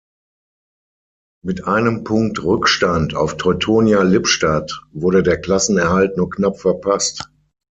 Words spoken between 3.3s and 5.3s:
Teutonia Lippstadt wurde